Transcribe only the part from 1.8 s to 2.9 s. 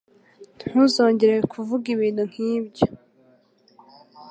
ibintu nkibyo.